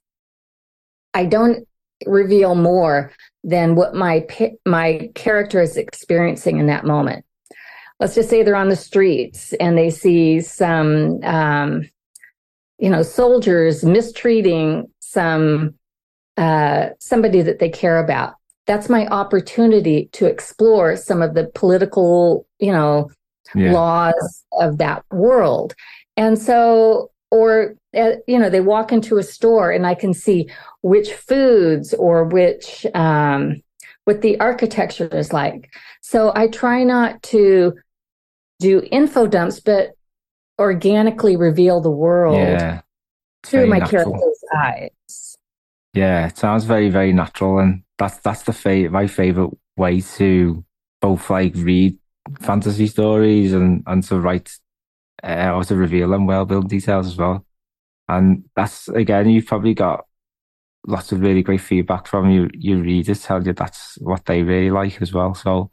[1.15, 1.67] i don't
[2.07, 3.13] reveal more
[3.45, 4.27] than what my
[4.65, 7.26] my character is experiencing in that moment
[8.01, 11.89] let's just say they're on the streets and they see some, um,
[12.79, 15.75] you know, soldiers mistreating some
[16.37, 18.35] uh, somebody that they care about.
[18.67, 23.11] That's my opportunity to explore some of the political, you know,
[23.55, 23.73] yeah.
[23.73, 25.75] laws of that world.
[26.17, 30.51] And so, or uh, you know, they walk into a store and I can see
[30.83, 33.63] which foods or which um,
[34.05, 35.73] what the architecture is like.
[36.03, 37.75] So I try not to
[38.59, 39.93] do info dumps, but
[40.59, 42.81] organically reveal the world yeah,
[43.43, 44.05] through my natural.
[44.05, 45.37] character's eyes.
[45.95, 50.65] Yeah, it sounds very, very natural, and that's that's the fa- my favorite way to
[51.01, 51.99] both like read
[52.41, 54.53] fantasy stories and and to write
[55.23, 57.47] uh, or to reveal them well built details as well.
[58.09, 60.07] And that's again, you've probably got
[60.87, 64.71] lots of really great feedback from your your readers tell you that's what they really
[64.71, 65.35] like as well.
[65.35, 65.71] So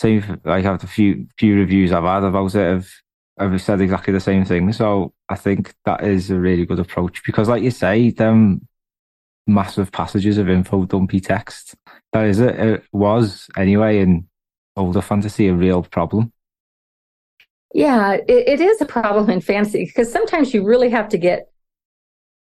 [0.00, 2.88] same like have the few few reviews I've had about it have
[3.38, 4.72] have said exactly the same thing.
[4.72, 8.66] So I think that is a really good approach because, like you say, them
[9.46, 11.74] massive passages of info dumpy text
[12.12, 14.28] that is it, it was anyway in
[14.76, 16.32] older fantasy a real problem.
[17.74, 21.50] Yeah, it, it is a problem in fantasy because sometimes you really have to get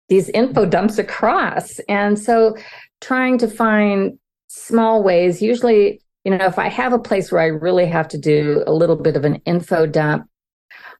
[0.08, 2.56] these info dumps across, and so
[3.00, 7.46] trying to find small ways, usually you know, if I have a place where I
[7.46, 10.28] really have to do a little bit of an info dump,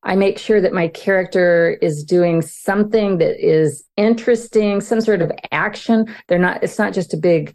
[0.05, 5.31] I make sure that my character is doing something that is interesting, some sort of
[5.53, 6.07] action.
[6.27, 7.55] They're not, it's not just a big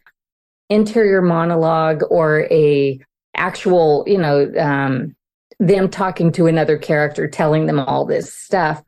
[0.70, 3.00] interior monologue or a
[3.36, 5.16] actual, you know, um,
[5.60, 8.82] them talking to another character, telling them all this stuff.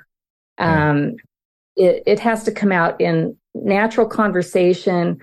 [0.58, 1.16] Um,
[1.76, 5.20] it, it has to come out in natural conversation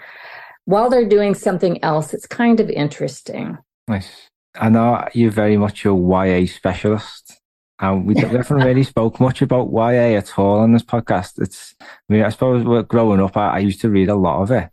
[0.66, 2.12] while they're doing something else.
[2.12, 3.56] It's kind of interesting.
[3.88, 4.28] Nice.
[4.54, 7.40] I know you're very much a YA specialist.
[7.78, 11.40] And we haven't really spoke much about YA at all on this podcast.
[11.40, 14.50] It's, I mean, I suppose growing up, I, I, used to read a lot of
[14.50, 14.70] it,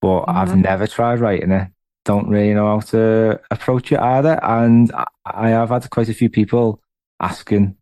[0.00, 0.38] but mm-hmm.
[0.38, 1.68] I've never tried writing it.
[2.04, 4.38] Don't really know how to approach it either.
[4.40, 6.80] And I, I have had quite a few people
[7.18, 7.76] asking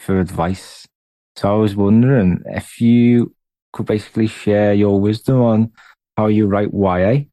[0.00, 0.88] for advice.
[1.36, 3.32] So I was wondering if you
[3.72, 5.72] could basically share your wisdom on
[6.20, 7.24] how you write YA?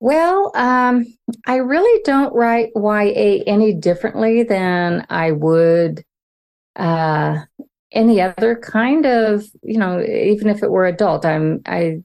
[0.00, 1.06] Well, um,
[1.46, 6.04] I really don't write YA any differently than I would
[6.76, 7.38] uh,
[7.90, 11.24] any other kind of, you know, even if it were adult.
[11.24, 12.02] I'm I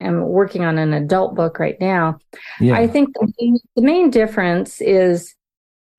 [0.00, 2.18] am working on an adult book right now.
[2.60, 2.76] Yeah.
[2.76, 5.34] I think the main, the main difference is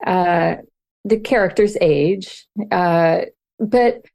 [0.06, 0.56] uh,
[1.04, 3.22] the character's age, uh,
[3.60, 4.06] but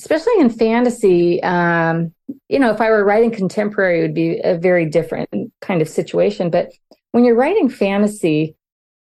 [0.00, 2.13] especially in fantasy, um,
[2.48, 5.28] you know, if I were writing contemporary, it would be a very different
[5.60, 6.50] kind of situation.
[6.50, 6.72] But
[7.12, 8.56] when you're writing fantasy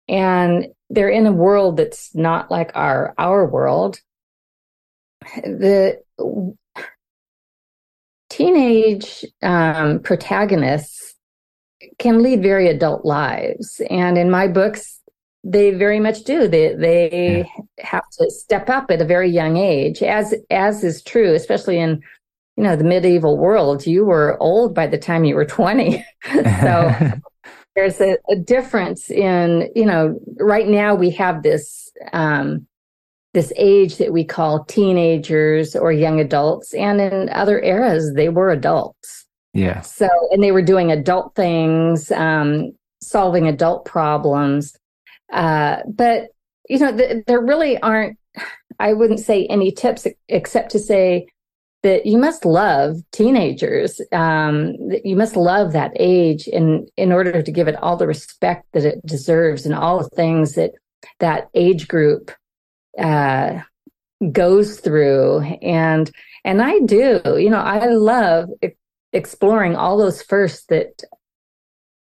[0.07, 3.99] and they're in a world that's not like our our world,
[5.43, 6.01] the
[8.29, 11.15] teenage um, protagonists
[11.99, 14.99] can lead very adult lives, and in my books,
[15.43, 16.47] they very much do.
[16.47, 17.63] They they yeah.
[17.85, 22.01] have to step up at a very young age, as as is true, especially in
[22.57, 23.85] you know the medieval world.
[23.85, 27.11] You were old by the time you were twenty, so
[27.75, 30.19] there's a, a, difference in you know.
[30.39, 32.67] Right now we have this um,
[33.33, 38.51] this age that we call teenagers or young adults, and in other eras they were
[38.51, 39.25] adults.
[39.53, 39.81] Yeah.
[39.81, 44.77] So and they were doing adult things, um, solving adult problems
[45.31, 46.29] uh, but
[46.69, 48.17] you know, th- there really aren't.
[48.79, 51.27] I wouldn't say any tips except to say
[51.85, 54.01] that you must love teenagers.
[54.11, 58.65] Um, you must love that age in in order to give it all the respect
[58.73, 60.71] that it deserves and all the things that
[61.19, 62.31] that age group
[62.97, 63.61] uh,
[64.31, 65.41] goes through.
[65.61, 66.09] And
[66.43, 67.21] and I do.
[67.23, 68.49] You know, I love
[69.13, 71.03] exploring all those firsts that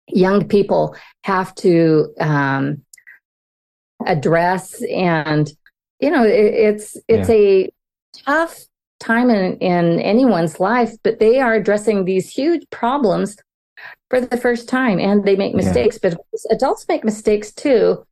[0.07, 2.81] young people have to um,
[4.03, 5.51] address and
[5.99, 7.35] you know it, it's it's yeah.
[7.35, 7.69] a
[8.25, 8.65] tough
[8.99, 13.37] time in, in anyone's life but they are addressing these huge problems
[14.09, 16.09] for the first time and they make mistakes yeah.
[16.09, 16.19] but
[16.51, 18.03] adults make mistakes too.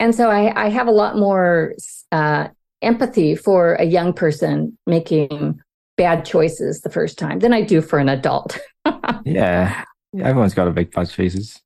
[0.00, 1.74] And so i, I have a lot more
[2.10, 2.48] uh,
[2.80, 5.60] empathy for a young person making
[5.96, 8.58] bad choices the first time than i do for an adult.
[9.24, 9.84] Yeah.
[10.18, 11.60] Everyone's got a big bad choices.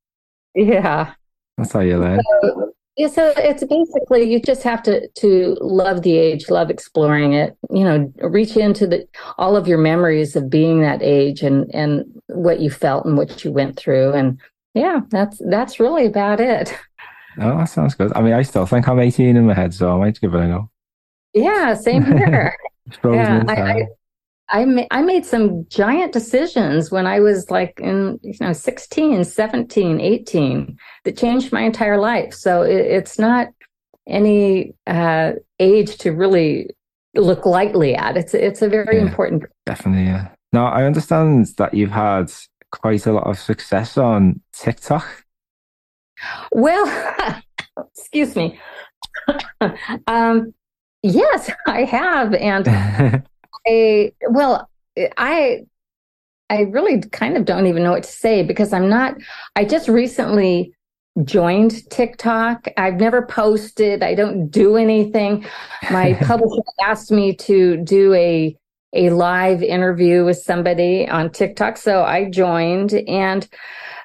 [0.54, 1.14] Yeah.
[1.56, 2.20] That's how you learn.
[2.42, 7.34] so, yeah, so it's basically you just have to to love the age, love exploring
[7.34, 7.56] it.
[7.70, 9.06] You know, reach into the
[9.36, 13.44] all of your memories of being that age and and what you felt and what
[13.44, 14.40] you went through, and
[14.72, 16.74] yeah, that's that's really about it.
[17.38, 18.12] Oh, that sounds good.
[18.16, 20.42] I mean, I still think I'm 18 in my head, so I might give it
[20.42, 20.70] a go.
[21.34, 22.56] Yeah, same here.
[23.04, 23.86] yeah, I, I,
[24.48, 29.24] I, ma- I made some giant decisions when I was like in, you know, 16,
[29.24, 32.32] 17, 18 that changed my entire life.
[32.32, 33.48] So it, it's not
[34.06, 36.70] any uh, age to really
[37.14, 38.16] look lightly at.
[38.16, 39.44] It's, it's a very yeah, important.
[39.64, 40.04] Definitely.
[40.04, 40.28] Yeah.
[40.52, 42.30] Now, I understand that you've had
[42.70, 45.24] quite a lot of success on TikTok.
[46.52, 47.42] Well,
[47.96, 48.60] excuse me.
[50.06, 50.54] um,
[51.02, 52.34] yes, I have.
[52.34, 53.24] And
[53.66, 54.68] I well,
[55.16, 55.60] I
[56.48, 59.16] I really kind of don't even know what to say because I'm not
[59.54, 60.72] I just recently
[61.24, 62.68] joined TikTok.
[62.76, 65.46] I've never posted, I don't do anything.
[65.90, 68.56] My publisher asked me to do a
[68.92, 73.46] a live interview with somebody on TikTok, so I joined and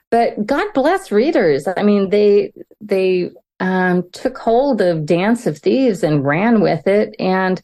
[0.09, 1.67] but God bless readers.
[1.77, 7.15] I mean, they they um, took hold of Dance of Thieves and ran with it
[7.19, 7.61] and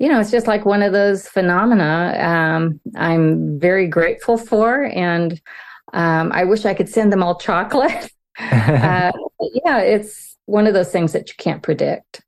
[0.00, 4.86] you know, it's just like one of those phenomena um, I'm very grateful for.
[4.86, 5.38] And
[5.92, 8.10] um, I wish I could send them all chocolate.
[8.40, 9.12] uh,
[9.64, 12.22] yeah, it's one of those things that you can't predict.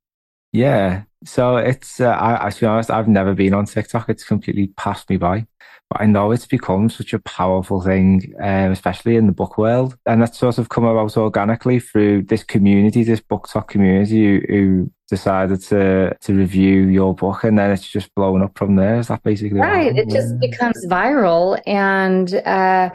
[0.52, 1.04] Yeah.
[1.24, 4.10] So it's, uh, I, to be honest, I've never been on TikTok.
[4.10, 5.46] It's completely passed me by.
[5.92, 9.96] But I know it's become such a powerful thing, um, especially in the book world.
[10.06, 14.90] And that's sort of come about organically through this community, this BookTok community who, who
[15.08, 18.98] decided to to review your book and then it's just blown up from there.
[18.98, 19.94] Is that basically right?
[19.94, 22.88] It just becomes viral and uh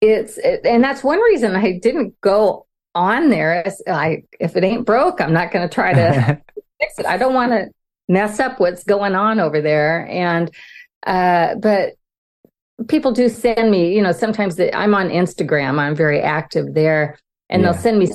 [0.00, 3.70] it's and that's one reason I didn't go on there.
[3.86, 6.40] I if it ain't broke, I'm not going to try to
[6.80, 7.04] fix it.
[7.04, 7.68] I don't want to
[8.08, 10.08] mess up what's going on over there.
[10.08, 10.50] And
[11.06, 11.95] uh, but
[12.88, 15.78] people do send me, you know, sometimes they, I'm on Instagram.
[15.78, 17.18] I'm very active there,
[17.48, 17.72] and yeah.
[17.72, 18.08] they'll send me.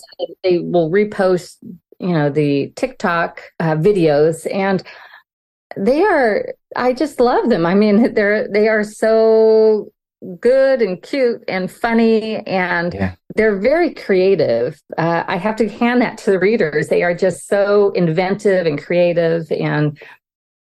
[0.44, 1.58] They will repost
[2.02, 4.84] you know the TikTok uh, videos, and
[5.78, 6.54] they are.
[6.76, 7.66] I just love them.
[7.66, 9.92] I mean, they're they are so
[10.40, 13.16] good and cute and funny, and yeah.
[13.36, 14.82] they're very creative.
[14.98, 16.88] Uh, I have to hand that to the readers.
[16.88, 20.00] They are just so inventive and creative, and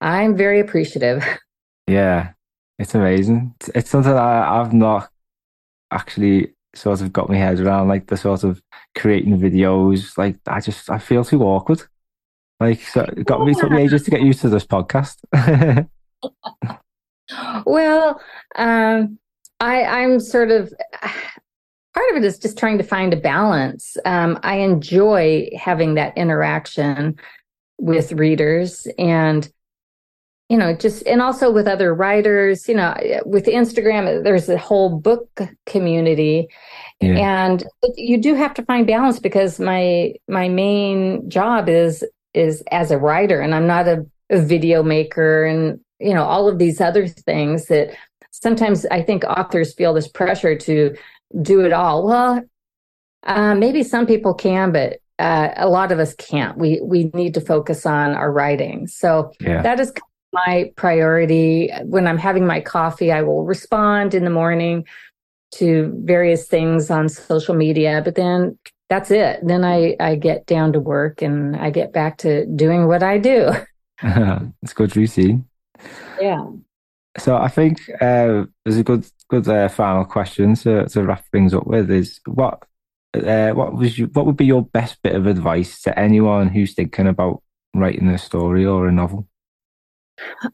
[0.01, 1.25] I'm very appreciative.
[1.91, 2.33] Yeah,
[2.79, 3.55] it's amazing.
[3.75, 5.11] It's something I, I've not
[5.91, 8.63] actually sort of got my head around, like the sort of
[8.97, 10.17] creating videos.
[10.17, 11.83] Like I just I feel too awkward.
[12.61, 15.19] Like, so it got me took me ages to get used to this podcast.
[17.65, 18.21] well,
[18.57, 19.19] um,
[19.61, 20.73] I I'm sort of
[21.95, 23.97] part of it is just trying to find a balance.
[24.05, 27.19] Um, I enjoy having that interaction
[27.79, 29.51] with readers and
[30.49, 32.95] you know just and also with other writers you know
[33.25, 36.49] with instagram there's a whole book community
[37.01, 37.45] yeah.
[37.45, 37.65] and
[37.97, 42.99] you do have to find balance because my my main job is is as a
[42.99, 47.07] writer and i'm not a, a video maker and you know all of these other
[47.07, 47.95] things that
[48.31, 50.95] sometimes i think authors feel this pressure to
[51.43, 52.43] do it all well
[53.25, 56.57] uh, maybe some people can but uh, a lot of us can't.
[56.57, 58.87] We we need to focus on our writing.
[58.87, 59.63] So yeah.
[59.63, 59.93] that is
[60.47, 61.71] my priority.
[61.85, 64.87] When I'm having my coffee, I will respond in the morning
[65.57, 68.59] to various things on social media, but then
[68.89, 69.41] that's it.
[69.43, 73.19] Then I I get down to work and I get back to doing what I
[73.19, 73.51] do.
[74.63, 75.41] It's good, Lucy.
[76.21, 76.45] Yeah.
[77.19, 81.53] So I think uh, there's a good good uh, final question to, to wrap things
[81.53, 82.63] up with is what
[83.15, 86.75] uh, what was you, what would be your best bit of advice to anyone who's
[86.75, 87.43] thinking about
[87.75, 89.27] writing a story or a novel?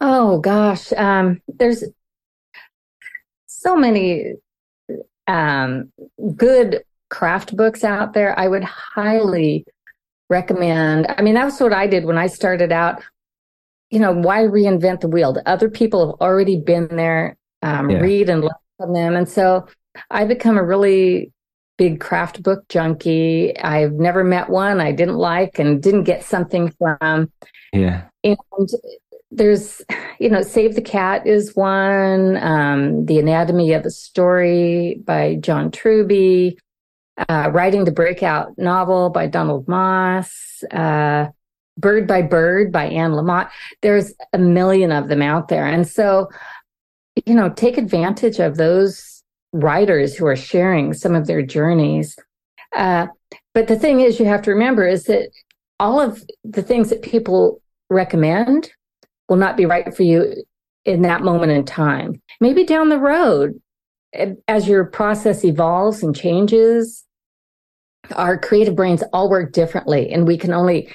[0.00, 1.84] Oh gosh, um, there's
[3.46, 4.34] so many
[5.26, 5.92] um,
[6.36, 8.38] good craft books out there.
[8.38, 9.66] I would highly
[10.28, 11.06] recommend.
[11.16, 13.02] I mean, that's what I did when I started out.
[13.90, 15.36] You know, why reinvent the wheel?
[15.46, 17.36] Other people have already been there.
[17.62, 17.98] Um, yeah.
[17.98, 19.66] Read and learn from them, and so
[20.10, 21.32] I become a really
[21.76, 23.56] big craft book junkie.
[23.58, 27.32] I've never met one I didn't like and didn't get something from.
[27.72, 28.04] Yeah.
[28.22, 28.38] And
[29.34, 29.82] there's,
[30.18, 35.70] you know, Save the Cat is one, um, The Anatomy of a Story by John
[35.70, 36.58] Truby,
[37.28, 41.30] uh, Writing the Breakout Novel by Donald Maass, uh,
[41.76, 43.50] Bird by Bird by Anne Lamott.
[43.82, 45.66] There's a million of them out there.
[45.66, 46.28] And so,
[47.26, 49.22] you know, take advantage of those
[49.52, 52.16] writers who are sharing some of their journeys.
[52.76, 53.08] Uh,
[53.52, 55.30] but the thing is, you have to remember is that
[55.80, 57.60] all of the things that people
[57.90, 58.70] recommend
[59.28, 60.44] will not be right for you
[60.84, 62.20] in that moment in time.
[62.40, 63.60] Maybe down the road,
[64.48, 67.04] as your process evolves and changes,
[68.12, 70.92] our creative brains all work differently, and we can only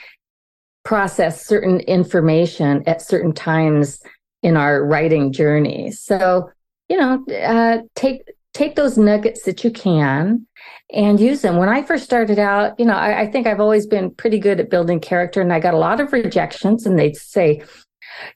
[0.84, 4.00] process certain information at certain times
[4.44, 5.92] in our writing journey.
[5.92, 6.50] So,
[6.88, 8.24] you know, uh, take
[8.54, 10.46] take those nuggets that you can
[10.92, 11.58] and use them.
[11.58, 14.60] When I first started out, you know, I, I, think I've always been pretty good
[14.60, 17.62] at building character, and I got a lot of rejections, and they'd say,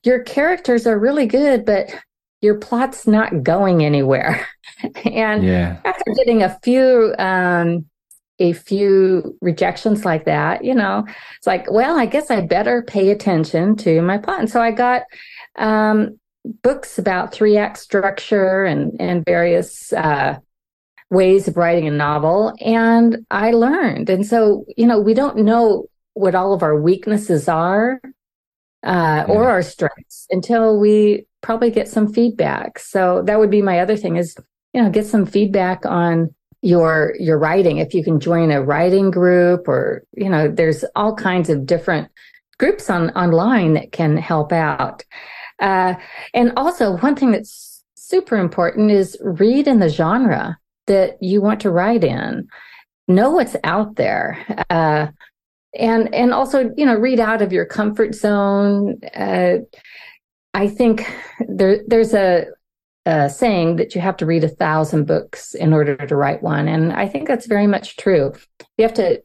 [0.03, 1.93] Your characters are really good, but
[2.41, 4.47] your plot's not going anywhere.
[5.05, 5.80] and yeah.
[5.86, 7.86] after getting a few, um,
[8.39, 11.05] a few rejections like that, you know,
[11.38, 14.39] it's like, well, I guess I better pay attention to my plot.
[14.39, 15.03] And so I got
[15.57, 16.19] um,
[16.61, 20.38] books about three act structure and and various uh,
[21.09, 24.09] ways of writing a novel, and I learned.
[24.09, 28.01] And so, you know, we don't know what all of our weaknesses are
[28.84, 29.34] uh, yeah.
[29.34, 32.79] or our strengths until we probably get some feedback.
[32.79, 34.36] So that would be my other thing is
[34.73, 39.11] you know get some feedback on your your writing if you can join a writing
[39.11, 42.09] group or you know there's all kinds of different
[42.57, 45.03] groups on online that can help out
[45.59, 45.95] uh,
[46.34, 50.57] and also, one thing that's super important is read in the genre
[50.88, 52.47] that you want to write in.
[53.07, 54.65] Know what's out there.
[54.69, 55.07] Uh,
[55.78, 58.99] and and also, you know, read out of your comfort zone.
[59.15, 59.57] Uh,
[60.53, 61.11] I think
[61.47, 62.45] there there's a,
[63.05, 66.67] a saying that you have to read a thousand books in order to write one,
[66.67, 68.34] and I think that's very much true.
[68.78, 69.21] You have to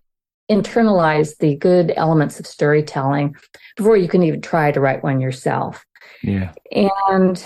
[0.50, 3.36] internalize the good elements of storytelling
[3.76, 5.84] before you can even try to write one yourself.
[6.22, 6.52] Yeah.
[6.72, 7.44] And,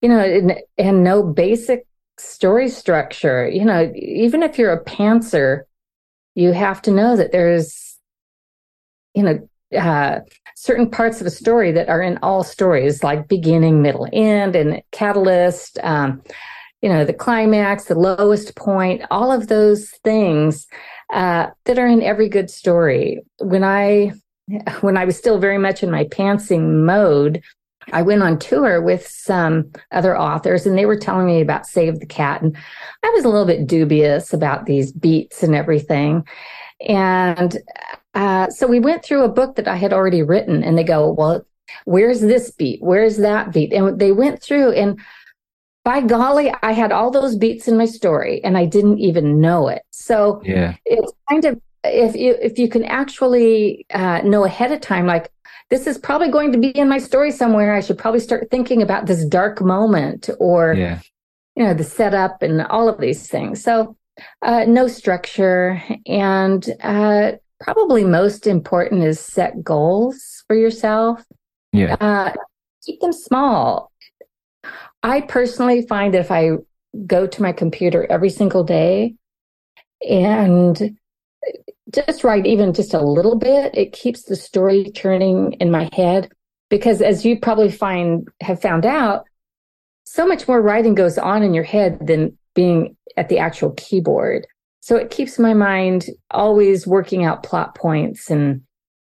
[0.00, 1.86] you know, and, and know basic
[2.18, 3.48] story structure.
[3.48, 5.62] You know, even if you're a pantser,
[6.34, 7.98] you have to know that there's,
[9.14, 10.20] you know, uh,
[10.56, 14.82] certain parts of a story that are in all stories, like beginning, middle, end, and
[14.92, 15.78] catalyst.
[15.82, 16.22] Um,
[16.82, 20.66] you know, the climax, the lowest point, all of those things
[21.12, 23.22] uh, that are in every good story.
[23.38, 24.12] When I
[24.80, 27.42] when I was still very much in my pantsing mode,
[27.92, 32.00] I went on tour with some other authors and they were telling me about Save
[32.00, 32.42] the Cat.
[32.42, 32.56] And
[33.02, 36.26] I was a little bit dubious about these beats and everything.
[36.88, 37.58] And
[38.14, 41.12] uh, so we went through a book that I had already written and they go,
[41.12, 41.46] Well,
[41.84, 42.82] where's this beat?
[42.82, 43.72] Where's that beat?
[43.72, 45.00] And they went through and
[45.84, 49.68] by golly, I had all those beats in my story and I didn't even know
[49.68, 49.82] it.
[49.90, 50.76] So yeah.
[50.84, 55.31] it's kind of if you if you can actually uh, know ahead of time, like
[55.72, 58.82] this is probably going to be in my story somewhere, I should probably start thinking
[58.82, 61.00] about this dark moment or Yeah.
[61.56, 63.64] you know the setup and all of these things.
[63.64, 63.96] So
[64.42, 71.24] uh, know structure and uh, probably most important is set goals for yourself.
[71.72, 71.96] Yeah.
[71.98, 72.32] Uh,
[72.84, 73.90] keep them small.
[75.02, 76.50] I personally find that if I
[77.06, 79.14] go to my computer every single day
[80.06, 80.98] and
[81.92, 86.30] just write even just a little bit, it keeps the story churning in my head.
[86.70, 89.24] Because as you probably find have found out,
[90.04, 94.46] so much more writing goes on in your head than being at the actual keyboard.
[94.80, 98.62] So it keeps my mind always working out plot points and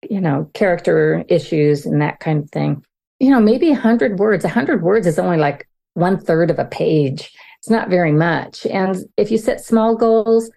[0.09, 2.83] you know character issues and that kind of thing.
[3.19, 4.45] You know, maybe a hundred words.
[4.45, 7.31] A hundred words is only like one third of a page.
[7.59, 8.65] It's not very much.
[8.65, 10.49] And if you set small goals,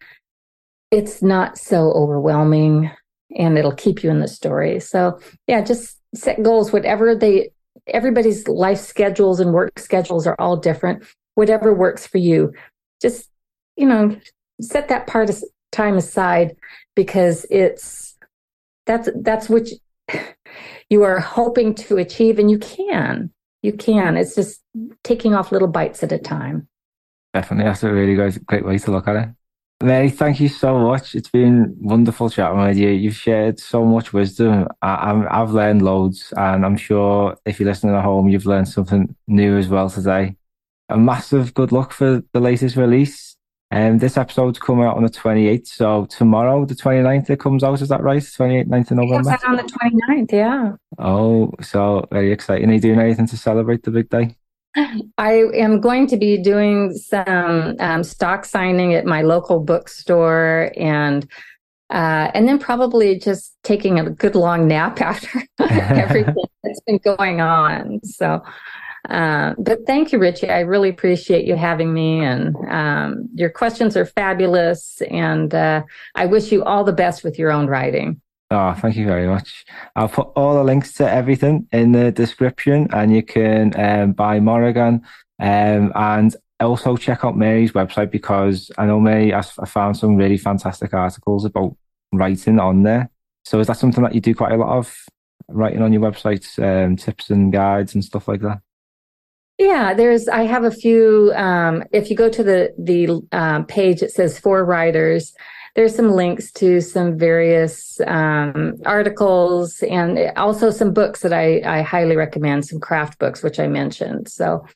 [0.93, 2.91] it's not so overwhelming
[3.37, 4.79] and it'll keep you in the story.
[4.79, 5.19] So
[5.49, 7.51] yeah, just set goals, whatever they,
[7.87, 11.03] everybody's life schedules and work schedules are all different.
[11.35, 12.53] Whatever works for you,
[13.01, 13.31] just,
[13.77, 14.15] you know,
[14.61, 16.55] set that part of time aside
[16.95, 18.15] because it's,
[18.85, 19.69] that's, that's what
[20.91, 23.33] you are hoping to achieve and you can,
[23.63, 24.19] you can.
[24.19, 24.61] It's just
[25.03, 26.69] taking off little bites at a time.
[27.33, 27.65] Definitely.
[27.65, 28.15] That's a really
[28.45, 29.29] great way to look at it.
[29.83, 31.15] Mary, thank you so much.
[31.15, 32.91] It's been wonderful chatting with you.
[32.91, 34.69] You've shared so much wisdom.
[34.81, 39.15] I, have learned loads, and I'm sure if you're listening at home, you've learned something
[39.27, 40.37] new as well today.
[40.89, 43.37] A massive good luck for the latest release.
[43.73, 45.67] And um, this episode's coming out on the 28th.
[45.67, 47.81] So tomorrow, the 29th, it comes out.
[47.81, 48.21] Is that right?
[48.23, 49.33] 28th, 9th of November?
[49.33, 50.73] It's on the 29th, yeah.
[50.99, 52.69] Oh, so very exciting.
[52.69, 54.37] Are you doing anything to celebrate the big day?
[55.19, 61.29] I am going to be doing some um, stock signing at my local bookstore and
[61.91, 67.43] uh, and then probably just taking a good long nap after everything that's been going
[67.43, 68.01] on.
[68.03, 68.43] So,
[69.11, 70.49] uh, but thank you, Richie.
[70.49, 75.03] I really appreciate you having me, and um, your questions are fabulous.
[75.11, 75.83] And uh,
[76.15, 78.23] I wish you all the best with your own writing.
[78.53, 79.65] Oh, thank you very much.
[79.97, 84.41] I'll put all the links to everything in the description and you can um, buy
[84.41, 85.01] Morrighan
[85.41, 90.37] um, and also check out Mary's website because I know Mary has found some really
[90.37, 91.75] fantastic articles about
[92.13, 93.09] writing on there.
[93.47, 94.95] So is that something that you do quite a lot of
[95.49, 98.61] writing on your website, um, tips and guides and stuff like that?
[99.57, 100.29] Yeah, there's.
[100.29, 101.33] I have a few.
[101.35, 105.35] Um, if you go to the the um, page, it says for writers
[105.75, 111.83] there's some links to some various um, articles and also some books that I, I
[111.83, 114.29] highly recommend, some craft books, which I mentioned.
[114.29, 114.67] So,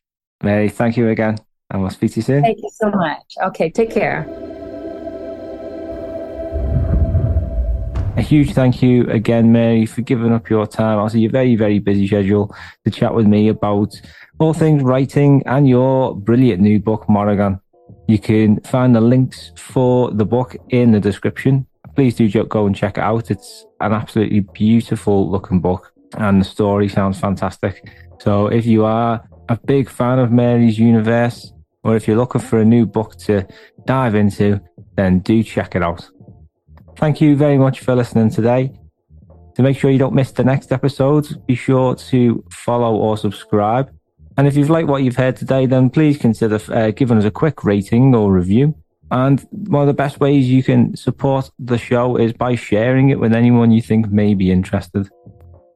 [0.42, 1.36] Mary, thank you again.
[1.70, 2.42] And we'll speak to you soon.
[2.42, 3.34] Thank you so much.
[3.42, 4.26] Okay, take care.
[8.16, 10.98] A huge thank you again, Mary, for giving up your time.
[10.98, 12.54] Also, your very, very busy schedule
[12.86, 14.00] to chat with me about
[14.38, 17.60] all things writing and your brilliant new book, Morrighan.
[18.06, 21.66] You can find the links for the book in the description.
[21.94, 23.30] Please do go and check it out.
[23.30, 27.88] It's an absolutely beautiful looking book and the story sounds fantastic.
[28.20, 31.52] So if you are a big fan of Mary's universe,
[31.82, 33.46] or if you're looking for a new book to
[33.84, 34.60] dive into,
[34.96, 36.08] then do check it out.
[36.96, 38.72] Thank you very much for listening today.
[39.54, 43.90] To make sure you don't miss the next episodes, be sure to follow or subscribe
[44.36, 47.30] and if you've liked what you've heard today, then please consider uh, giving us a
[47.30, 48.74] quick rating or review.
[49.10, 53.20] And one of the best ways you can support the show is by sharing it
[53.20, 55.08] with anyone you think may be interested.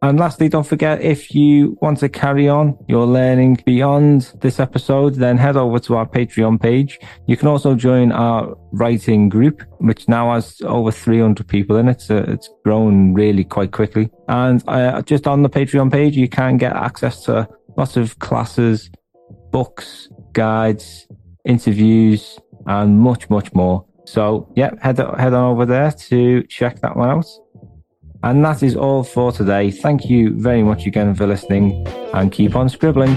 [0.03, 5.17] And lastly, don't forget if you want to carry on your learning beyond this episode,
[5.17, 6.99] then head over to our Patreon page.
[7.27, 12.01] You can also join our writing group, which now has over 300 people in it.
[12.01, 14.09] So it's grown really quite quickly.
[14.27, 17.47] And uh, just on the Patreon page, you can get access to
[17.77, 18.91] lots of classes,
[19.51, 21.07] books, guides,
[21.45, 23.85] interviews, and much, much more.
[24.05, 27.27] So, yeah, head, head on over there to check that one out.
[28.23, 29.71] And that is all for today.
[29.71, 33.17] Thank you very much again for listening and keep on scribbling.